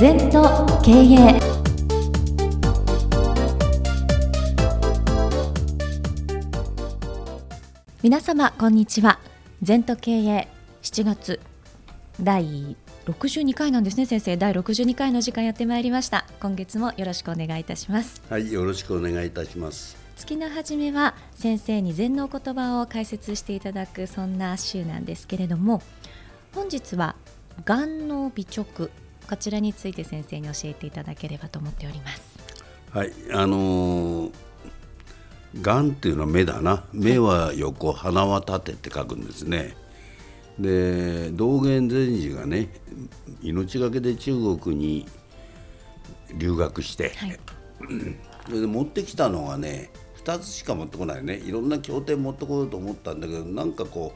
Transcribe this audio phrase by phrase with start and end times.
[0.00, 1.40] 全と経営
[8.00, 9.18] 皆様こんにちは。
[9.60, 10.48] 全と経営
[10.82, 11.40] 7月。
[12.22, 14.36] 第62回なんですね先生。
[14.36, 16.26] 第62回の時間やってまいりました。
[16.40, 18.22] 今月もよろしくお願いいたします。
[18.30, 19.96] はいよろしくお願いいたします。
[20.16, 25.82] 月の初めは先生に禅の言葉を解説していただくそんな週なんですけれども
[26.54, 27.16] 本日は
[27.64, 28.90] 眼脳美直
[29.28, 32.38] こちらについて先生に教えていただければと思っております。
[32.90, 34.32] はいあのー、
[35.60, 36.84] 眼っていうのは目だな。
[36.92, 39.76] 目は横、鼻は縦って書くんですね。
[40.58, 42.68] で道元禅師がね
[43.42, 45.06] 命がけで中国に
[46.36, 47.38] 留学して、はい、
[48.46, 49.90] それで持ってきたのがね
[50.24, 51.36] 2つしか持ってこないね。
[51.36, 54.14] いろんな経典持ってこようと思ったんだけどなんかこ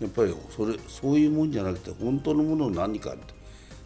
[0.00, 3.35] うやっぱりそれそういうもんじゃなくて本当のもの何かって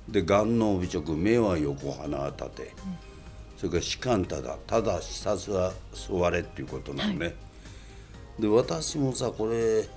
[0.09, 2.71] で眼脳美直目は横鼻は縦、うん、
[3.57, 7.33] それから士官ただただ視察は座れっていうことなのね、は
[8.39, 9.89] い、で私もさこれ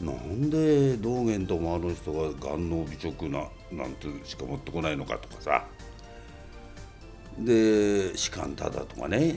[0.00, 5.64] なんで道元ともあの人が眼脳美直ななんてしか持ってこないのかとかさ。
[7.38, 9.36] で士官ただとかね、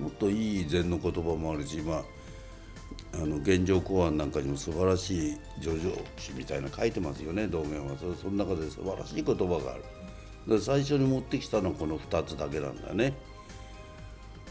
[0.00, 2.04] もっといい禅の言葉もあるしまあ
[3.14, 7.96] あの現状公安なんかにも素晴らしい叙情詩みたいな書いてますよね道元は。
[7.98, 9.84] そその中で素晴らしい言葉がある。
[10.46, 13.14] で最初に持ってきたのはこの2つだけなんだね。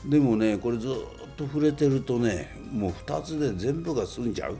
[0.06, 0.92] でもねこれずっ
[1.36, 4.58] と触れてるとねもう2つで全部が済んじゃう。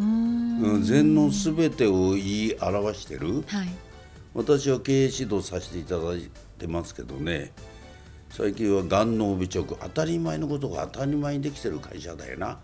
[0.00, 0.42] うん。
[0.82, 3.68] 禅の全てを言い表してる、はい、
[4.34, 7.52] 私は経営指導させていただいてますけどね
[8.30, 12.58] 最近は眼脳美直当たり前のことが当たり前にできてる会社だよな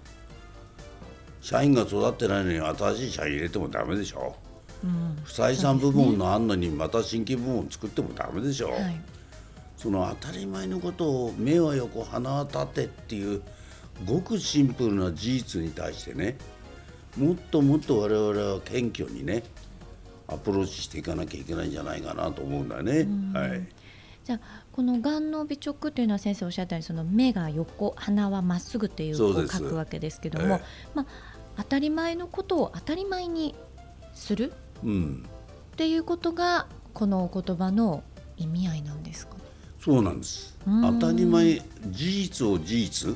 [1.40, 4.36] 社員が育ってないのに新しい社員入れてもダメでしょ、
[4.84, 9.00] うん、不採算部門のあんのにまた新規部門作ってもダメでしょ、はい、
[9.76, 13.42] その当たり前のことを目は横鼻は立てっていう
[14.06, 16.36] ごくシンプルな事実に対してね
[17.16, 19.42] もっともっと我々は謙虚にね
[20.28, 23.08] アプローチしていかなきゃいけないんじゃないかなと思うんだね。
[23.32, 23.66] はい、
[24.28, 24.40] じゃあ
[24.72, 30.62] この眼の美直というのは先生おっしゃったようにその目が横鼻はまっすぐというこう書くわけですけども、ええ、
[30.94, 31.06] まあ、
[31.56, 33.54] 当たり前のことを当たり前に
[34.12, 34.52] する、
[34.84, 35.26] うん、
[35.72, 38.02] っていうことがこのお言葉の
[38.36, 39.36] 意味合いなんですか？
[39.80, 40.54] そうなんです。
[40.66, 43.10] 当たり前事実を事実、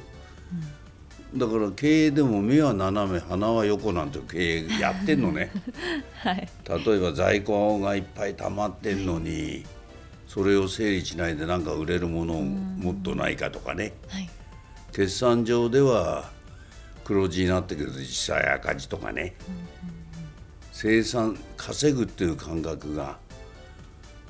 [1.32, 5.50] うん、だから経営でも目は斜め鼻は横なんて経営やってんのね、
[6.24, 9.66] はい、例えば在庫がいっぱい溜まってんのに、
[10.32, 14.30] それを整理しないで何か売れるものをもっとないかとかね、はい、
[14.90, 16.30] 決算上では
[17.04, 19.34] 黒字になってくると実際赤字とかね、
[20.72, 23.18] 生産稼ぐっていう感覚が、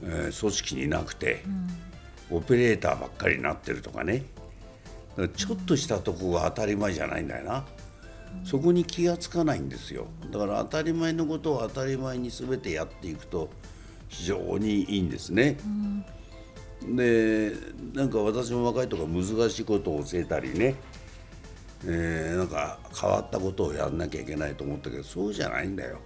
[0.02, 1.44] えー、組織になくて、
[2.32, 4.24] オペレーターばっかりになってるとかね。
[5.36, 7.64] ちょっとしたとこが当たり前じゃないんだよな、
[8.42, 10.06] そこに気が付かないんですよ。
[10.32, 13.50] だから当たり前のことを当たり前に全てやっていくと
[14.12, 15.56] 非常にいいんですね。
[16.84, 17.52] で
[17.94, 20.74] なんか私も若いとか難しいことを教えたりね、
[21.86, 25.98] えー、なんか変わったことをやんなきゃいけないと思ったけどそうじゃないんだよ。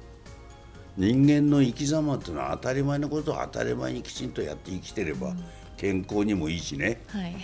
[0.96, 5.34] 人間の生き様っていうのは当たり前のことを当たり前にきちんとやって生きてれば
[5.76, 7.36] 健康にもいいしね、はい、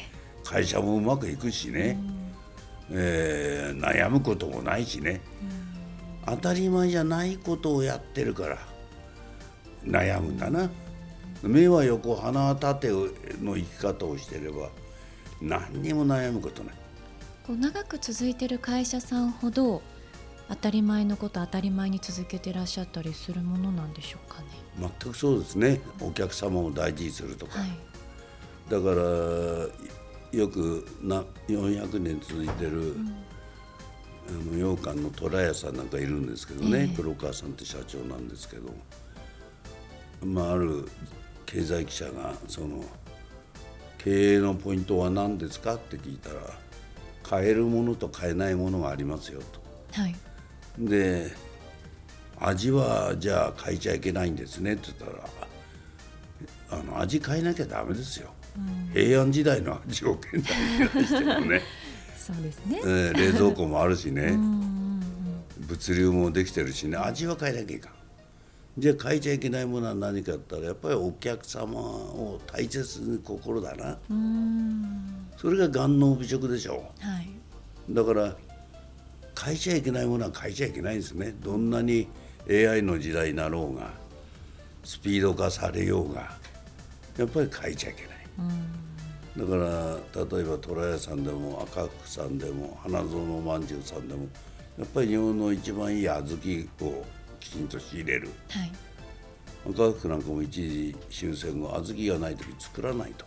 [0.43, 1.99] 会社もうまくいくしね、
[2.91, 5.21] えー、悩むこともないしね、
[6.25, 8.72] 当たり前じゃないことをやってるから
[9.85, 10.71] 悩むんだな。
[11.43, 12.91] 目は横鼻は縦
[13.41, 14.69] の生き方をしてれば
[15.41, 16.75] 何にも悩むことない。
[17.47, 19.83] こう長く続いてる会社さんほど
[20.49, 24.49] 当たり前のこと当たり前に続けてらっしゃったりするものなんでしょうかね。
[24.79, 25.81] 全くそうですね。
[26.01, 27.71] お客様を大事にするとか、はい、
[28.71, 29.03] だから
[30.33, 33.15] よくな400年続いてる、うん、
[34.29, 38.73] あの羊羹の虎屋さんなんかいるんですけどね、えー、黒川さんって社長なんですけど
[40.25, 40.89] まあ、ある
[41.47, 42.85] 経済記者がその
[43.99, 46.41] 経営のポイントは何ですかって聞いたら
[47.23, 49.61] 買えるものと買えないものがありますよと。
[49.93, 50.15] はい、
[50.79, 51.31] で
[52.39, 61.61] 味はじゃあ変えちゃいけないんですねって言ったらあの味変えなきゃダメですよ、うん、平安時代の味を現代にしてもね。
[62.17, 64.39] そうですね、えー、冷蔵庫もあるしね。
[65.59, 66.97] 物流もできてるしね。
[66.97, 68.02] 味は変えなきゃいかん
[68.79, 73.99] じゃあ変えちゃいけないものは何かって言ったらやっぱりお客様を大切に心だな。
[75.37, 77.29] それが眼脳美食でしょ、はい、
[77.91, 78.35] だから
[79.45, 81.35] 変えちゃいけないものは変えちゃいけないんですね。
[81.43, 82.09] どんなに
[82.49, 83.91] AI の時代になろうが
[84.85, 86.33] スピード化されようが
[87.19, 88.13] やっぱり変えちゃいけない。
[89.37, 89.97] だから
[90.37, 94.27] 例えば虎屋さんでも赤福さんでも花園まんじゅうさんでも
[94.79, 96.23] やっぱり日本の一番いい小
[96.81, 97.05] 豆を
[97.43, 98.73] きちんと仕入れる、はい、
[99.71, 103.25] 赤福なんかも一時終戦後小豆がない時作らないと。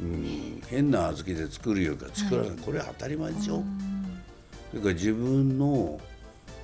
[0.00, 3.62] うん、変な小豆で作るよりか作らない、はい、これは当たり前でしょ。
[4.70, 6.00] それから自分の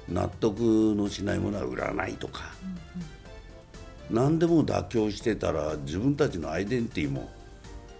[0.09, 0.61] 納得
[0.97, 7.29] のしないものは売らないとか、うんうん、何でも妥協してたら自分たちのアイデンティティも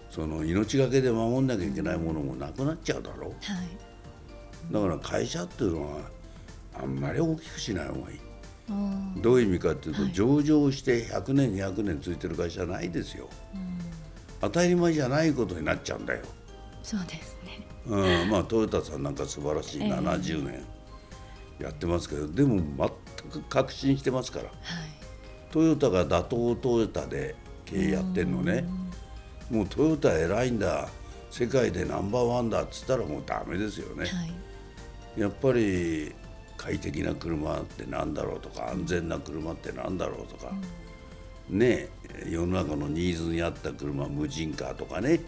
[0.09, 6.01] その命がけで守んなきゃいけないものもなくなっちゃうだろう、はい、だから会社っていうのは
[6.73, 8.19] あんまり大きくしない方がいい。
[9.17, 13.79] どういう意味かっていうと、はい、上場して100年200年ついてる会社ないですよ、うん、
[14.41, 16.21] 当たり前じゃないことになっちゃうんだよ。
[16.83, 20.63] そうですね、うん、まあトヨタさんなんか素晴らしい70年
[21.59, 22.61] やってますけど、えー、でも
[23.27, 24.53] 全く確信してますから、はい、
[25.51, 26.29] トヨタが打倒
[26.61, 28.65] トヨタで経営やってんのね、
[29.49, 30.89] もうトヨタ偉いんだ。
[31.31, 34.07] 世界でナンバーワンだっつったらもうダメですよね、は
[35.15, 36.11] い、やっぱり
[36.59, 40.51] 快適な車ってなんだろうとか安全な車ってなんだろうとか、
[41.49, 41.87] うん、ね
[42.29, 45.21] 世の中のニーズに合った車無人カーとかね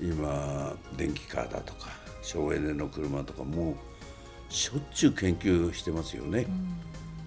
[0.00, 1.88] 今電気カーだとか
[2.22, 6.46] 省エネの車とかもうしょっちゅう研究してますよね、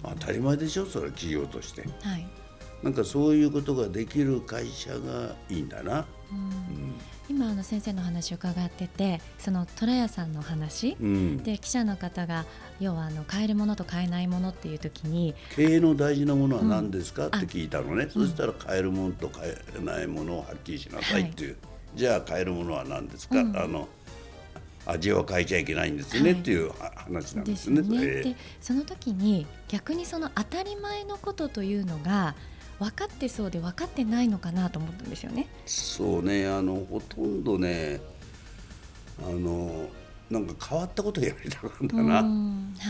[0.04, 1.82] うん、当たり前でしょそれ企業として。
[1.82, 2.45] はい
[2.86, 6.06] なんかそういうことができる会社がいいんだな。
[6.30, 6.94] うん、
[7.28, 12.44] 今あの先生の話を伺っててその虎屋さんの話、うん、で記者の方が
[12.78, 23.88] 要はあの買えるものと買えないものっていう時に経営の大事なものは何ですか、って聞いたのね、そしたら買えるものと買えないものをはっきりしなさいっていう、はい、じゃあ買えるものは何ですか、あの
[24.86, 27.82] 味は変えちゃいけないんですね、はい、っていう話なんですね。
[27.82, 27.96] で、ね。
[28.00, 32.36] えー、その時に逆にその当たり前のことというのが
[32.78, 35.48] 分かってそうで分かってないのかなと思ったんですよね。
[35.64, 38.00] そうねあのほとんどね
[39.22, 39.88] あの
[40.30, 42.20] なんか変わったことやりたかったな、は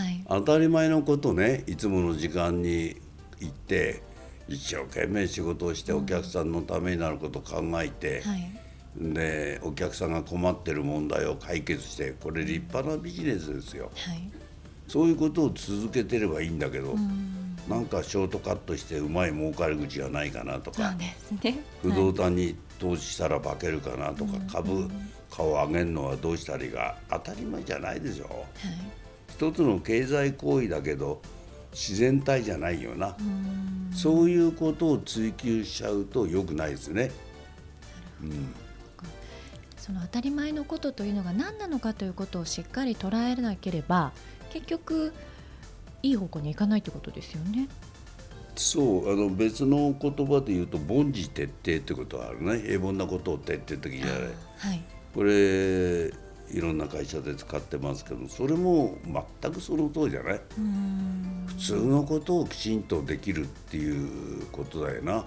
[0.08, 2.96] い、当たり前のことねいつもの時間に
[3.40, 4.02] 行って
[4.48, 8.52] 一生懸命仕事をしてお客さんのためになることを考えて、はい、
[8.98, 14.30] でお客さんが困ってる問題を解決してこれ立派なビジネスですよ、はい、
[14.88, 16.96] そういうことを続けてればいいんだけど、
[17.68, 21.16] なんかショートカットしてうまい儲かり口がないかなとか、ね、
[21.82, 24.88] 不動産に投資したら化けるかなとか、株
[25.30, 28.44] 価を上げるのはどうしたらいいか当たり前じゃないでしょ、はい、
[29.28, 31.20] 一つの経済行為だけど
[31.72, 33.16] 自然体じゃないよな。
[33.92, 37.10] そういうことを追求しちゃうとよくないですね。
[38.22, 38.54] うん、
[39.76, 44.12] その当たり前のことというのが何なのかということをしっかり捉えなければ
[44.52, 45.12] 結局
[46.02, 47.68] いい方向に行かないってことですよね。
[48.54, 52.60] そうあの別の言葉で言うと凡事徹底ってことはあるね。
[52.60, 54.82] 平凡なことを徹底的にやれ、はい、
[55.14, 56.10] これ
[56.48, 58.96] いろんな会社で使ってますけどそれも
[59.42, 60.40] 全くその通りじゃない？
[61.46, 65.26] 普通のことをきちんとできるっていうことだよな。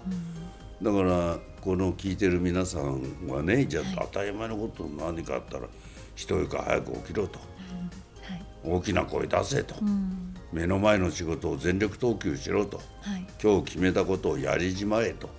[0.81, 5.67] だからこの聞いてる皆さんはねじゃあ当たり前のこと何かあったら
[6.15, 7.45] 一人か早く起きろと、は
[8.33, 9.75] い、大きな声出せと。
[10.51, 15.29] 目の前の仕事を全力投球しろと、はい、今日決めたことをやりじまえと。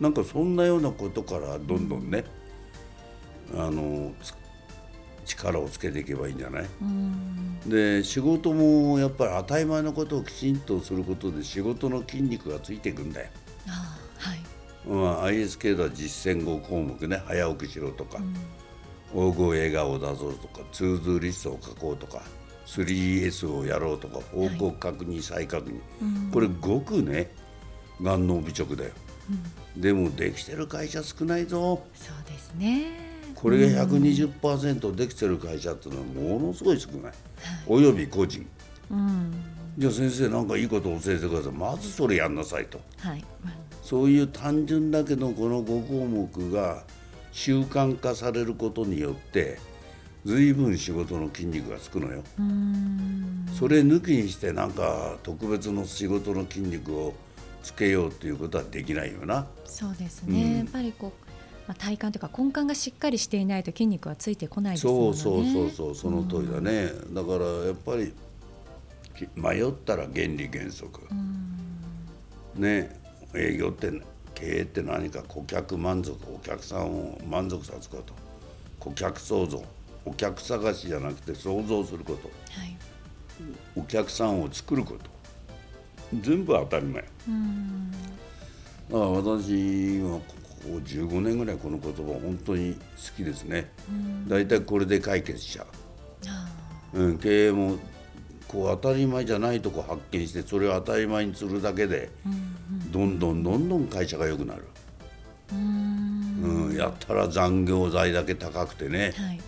[0.00, 2.24] なんかそんなようなことからどんどんね、
[3.52, 4.12] うん、あの
[5.24, 6.66] 力をつけていけばいいんじゃない、
[7.66, 13.28] で仕事もやっぱり当たり前のことをきちんとすることで仕事の筋肉がついていくんだよ。
[13.68, 14.38] あはい。
[14.88, 18.18] まあ、ISK では実践5項目ね早起きしろとか、
[19.12, 22.22] うん、大声笑顔を出そうとかツーズーリストを書こうとか
[22.68, 27.30] 3S をやろうとか報告確認、再確認、これごくね
[28.00, 28.90] 眼能美直だよ、
[29.74, 31.82] うん、でもできてる会社少ないぞ。
[31.94, 33.08] そうですね。
[33.34, 37.12] これが120%できてる会社っていうのはものすごい少ない、
[37.66, 38.46] および個人、
[38.90, 39.32] うん、
[39.78, 41.52] じゃあ先生なんかいいことを教えてください。
[41.52, 43.24] まずそれやんなさいと、はい、
[43.82, 46.84] そういう単純だけどこの5項目が
[47.32, 49.58] 習慣化されることによって
[50.24, 52.22] 随分仕事の筋肉がつくのよ。
[53.58, 57.14] それ抜きにしてなんか特別の仕事の筋肉を
[57.62, 59.46] つけようっていうことはできないよな。
[59.64, 61.10] そうですね、うん、やっぱりこう、
[61.66, 65.16] まあ、体幹というか根幹がしっかりしていないと筋肉はついてこないですもんね。
[65.16, 66.90] そうそうそうそうその通りだね。
[67.12, 68.12] だからやっぱり
[69.34, 71.00] 迷ったら原理原則。
[72.54, 72.98] ね
[73.34, 73.90] 営業って
[74.34, 78.14] 経営って何か顧客満足お客さんを満足させること。
[78.78, 79.64] 顧客創造
[80.08, 82.76] お客探しじゃなくて想像すること、はい、
[83.76, 85.10] お客さんを作ること。
[86.22, 87.02] 全部当たり前。
[87.02, 87.12] だか
[88.90, 90.22] ら私はこ
[90.62, 92.80] こ15年ぐらいこの言葉本当に好
[93.16, 93.70] きですね。
[94.26, 95.66] 大体これで解決しちゃ
[96.94, 97.00] う。
[97.00, 97.76] うん、経営も
[98.48, 102.08] こう当たり前じゃないとこ発見してそれを当たり前にするだけで、
[102.90, 104.64] どんどんどんどん会社が良くなる。
[105.52, 109.40] うんやったら残業代だけ高くてね、はい、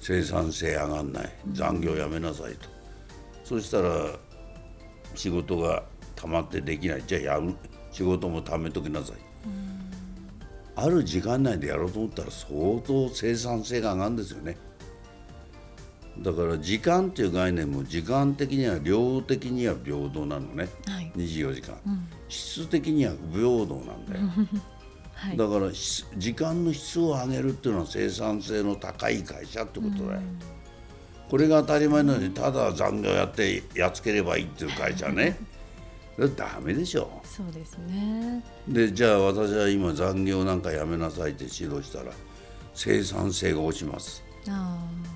[0.00, 1.32] 生産性上がんない。
[1.52, 2.68] 残業やめなさいと、
[3.44, 3.90] そしたら
[5.14, 5.82] 仕事が
[6.14, 7.02] たまってできない。
[7.06, 7.54] じゃあやる。
[7.90, 9.16] 仕事も貯めときなさい、
[10.76, 14.56] ある時間内でやろうと思ったら相当生産性が上がるんですよね。
[16.20, 24.48] だから時間っていう概念も時間的には量的には平等なのね、はい、24時間、うん、質的には不平等なんだよ
[25.18, 25.68] はい、だから
[26.16, 30.20] 時間の質を上げるっていうのは生産性の高い会社ってことだよ。
[31.28, 35.36] これが当たり前なのにただ残業やってやっつければいいっていう会社ね
[36.36, 37.20] ダメでしょ。
[37.24, 38.44] そうですね。
[38.68, 42.12] でじゃあ私は今残業なんかやめなさいって指導したら
[42.74, 44.22] 生産性が落ちます。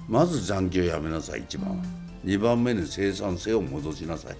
[0.08, 1.76] まず残業やめなさい一番は、
[2.24, 4.36] うん、2番目に生産性を戻しなさい。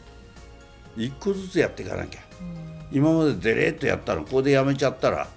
[0.96, 5.28] 1個ずつやっていかなきゃ、うん、今までデレッとやったのここでやめちゃったら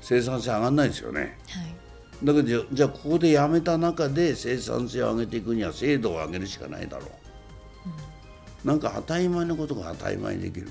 [0.00, 1.38] 生産性上がんないですよね。
[1.48, 7.08] はい、だけどじゃあここでやめた中で生産性を上げていくには精度を上げるしかないだろう。
[8.64, 10.68] うん、なんか当たり前のことが当たり前にできる。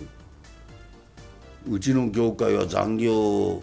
[1.70, 3.62] うちの業界は残業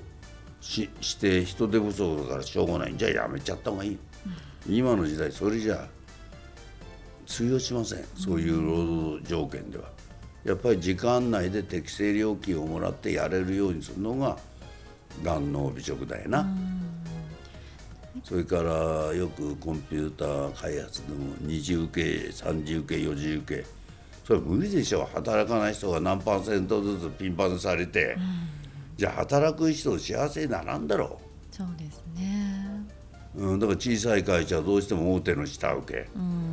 [0.61, 2.95] しして人手不足だからしょうがない。
[2.97, 3.99] じゃあやめちゃった方がいい、
[4.69, 5.89] うん、今の時代それじゃ
[7.27, 8.05] 通用しません。
[8.15, 9.85] そういう労働条件では。
[10.45, 14.37] やっぱり時間内で適正料金をもらってやれるようにするのが
[15.23, 16.47] 眼脳美食だよな。
[18.23, 23.67] それからよくコンピューター開発でも二次受け三次受け四次受け
[24.25, 25.09] それ無理でしょ。
[25.13, 28.17] 働かない人が何パーセントずつピンパンされて、
[28.97, 31.21] じゃあ働く人幸せにならんだろ
[31.53, 31.55] う。
[31.55, 32.87] そうですね、
[33.37, 36.09] うん、だから小さい会社はどうしても大手の下請け、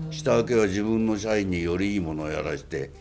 [0.09, 2.91] 下請けは自分の社員によりいいものをやらして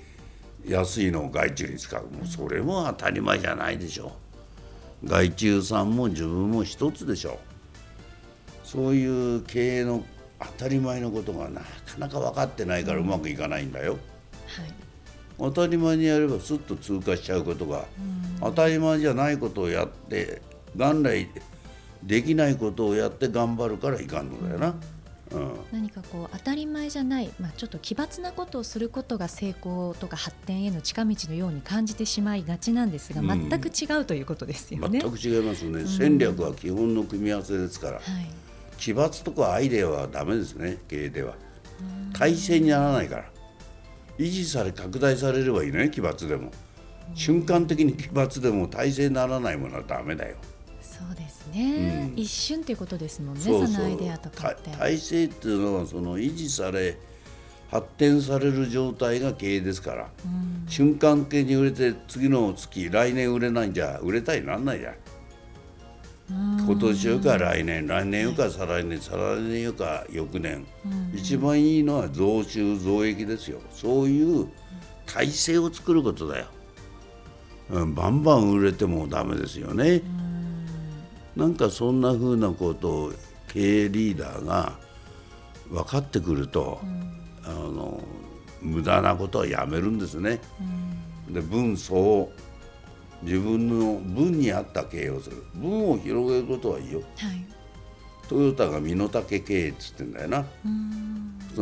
[0.65, 2.03] 安いのを外注に使う。
[2.05, 4.07] もうそれも当たり前じゃないでしょ。
[4.07, 4.11] う。
[5.05, 7.51] 外注さんも自分も一つでしょう。
[8.65, 10.05] そういう経営の
[10.39, 11.67] 当たり前のことがなか
[11.99, 14.01] なか分かってないからうまくいかないんだよ、はい、
[15.39, 17.85] 当たり前にやればスッと通過しちゃうことが
[18.41, 20.41] 当たり前じゃないことをやって
[20.77, 21.29] 元来
[22.05, 24.75] できないことをやって頑張るからいかんのだよな。
[25.33, 35.01] うん、何かこう当たり前じゃない、まあ、ちょっと奇抜なことをすることが成功とか発展への近道のように感じてしまいがちなんですが、全く違うということですよね。
[35.01, 38.03] 全く違いますね、戦略は基本の組み合わせですから、はい、
[38.77, 41.35] 奇抜とかアイデアはだめですね経営では。
[42.13, 43.25] 体制にならないから。
[44.19, 46.51] 維持され拡大されればいいね奇抜でも。
[47.15, 50.37] 瞬間的に奇抜でも体制にならないものはだめだよ。
[51.09, 54.71] そうですね、うん、一瞬っていうことですもんねそのアイデアとかって。
[54.71, 56.99] 体制っていうのはその維持され
[57.71, 64.95] 発展される状態が経営ですから、うん、瞬間的に売れて次の月来年売れないんじゃ売れたりなんないじゃん。
[66.33, 70.65] 今年よか来年来年よか再来年再来年よか翌年、
[71.13, 73.59] 一番いいのは増収増益ですよ。
[73.73, 74.47] そういう
[75.07, 76.47] 体制を作ることだよ、
[77.71, 80.03] うん、バンバン売れてもダメですよね、
[81.41, 83.13] なんかそんなふうなことを
[83.49, 84.79] 経営リーダーが
[85.71, 87.17] 分かってくると、うん、
[87.47, 87.99] あの
[88.61, 90.39] 無駄なことはやめるんですね。
[91.27, 92.33] うん、で分相応
[93.23, 97.01] 自分の分に合った経営をする分を広げることはいいよ。
[97.17, 97.43] はい、
[98.29, 100.45] トヨタが身の丈経営っつってんだよな。
[100.67, 100.69] う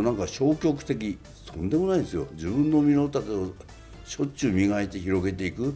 [0.00, 1.16] ん、なんか消極的
[1.46, 3.54] とんでもないですよ自分の身の丈を
[4.04, 5.72] しょっちゅう磨いて広げていく。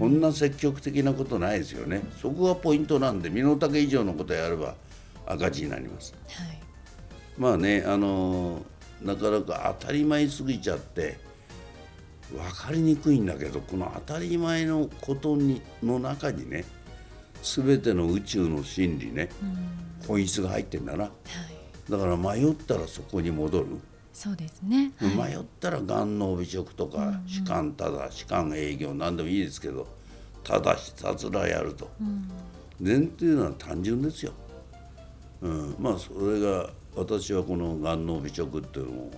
[0.00, 2.00] こんな積極的なことないですよね。
[2.20, 4.74] そこがポイントなんで身の丈以上のことやれば
[5.26, 6.58] 赤字になります、はい、
[7.38, 8.62] まあねあの
[9.02, 11.18] なかなか当たり前すぎちゃって
[12.32, 16.64] 分かりにくいんだけどこの当たり前のことにの中にね
[17.42, 19.30] 全ての宇宙の真理ね、
[20.06, 21.10] 本質が入ってんだな、は
[21.88, 23.66] い、だから迷ったらそこに戻る
[24.20, 29.88] そうですね、はい、迷ったらがんの美食とか歯間ただ歯間営業何でもいいですけど
[30.44, 32.30] ただひたすらやると、うん、
[32.82, 34.32] 禅っていうのは単純ですよ、
[35.40, 39.10] うん、まあそれが私はこのがんの美食っていうのも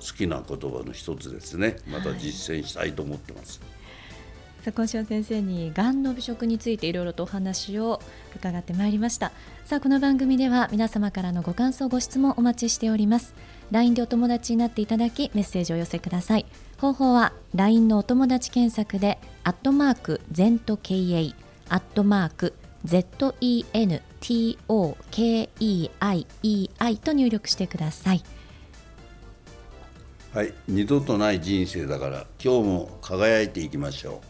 [0.00, 1.76] 好きな言葉の一つですね。
[1.86, 3.60] また実践したいと思ってます。
[3.60, 3.79] はい、
[4.62, 7.98] さあ今週は先生にがんの美食についていろいろとお話を
[8.36, 9.32] 伺ってまいりました。
[9.64, 13.32] さあこの番組では皆様からのご感想ご質問お待ちしております。
[13.70, 16.44] LINE でお友達になっていただきメッセージを寄せください。
[16.76, 21.34] 方法は LINE のお友達検索でアットマーク ZENTOKEI
[21.70, 22.52] アットマーク
[22.84, 23.76] ZENTOKEIEI
[26.96, 28.22] と入力してください。
[30.34, 34.29] はい二度とない人生だから今日も輝いていきましょう。